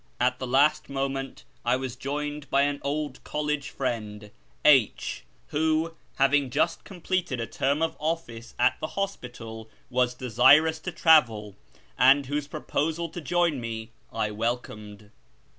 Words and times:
At 0.19 0.39
the 0.39 0.47
last 0.47 0.89
moment 0.89 1.43
I 1.63 1.75
was 1.75 1.95
joined 1.95 2.49
by 2.49 2.63
an 2.63 2.79
old 2.81 3.23
college 3.23 3.69
friend, 3.69 4.31
H, 4.65 5.25
who, 5.49 5.93
having 6.15 6.49
just 6.49 6.83
completed 6.83 7.39
a 7.39 7.45
term 7.45 7.83
of 7.83 7.95
office 7.99 8.55
at 8.57 8.79
the 8.79 8.87
hospital, 8.97 9.69
was 9.91 10.15
desirous 10.15 10.79
to 10.79 10.91
travel, 10.91 11.55
and 11.99 12.25
whose 12.25 12.47
proposal 12.47 13.09
to 13.09 13.21
join 13.21 13.61
me 13.61 13.91
I 14.11 14.31
welcomed. 14.31 15.11